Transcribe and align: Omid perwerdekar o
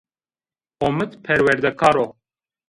Omid 0.87 1.13
perwerdekar 1.27 1.95
o 2.05 2.09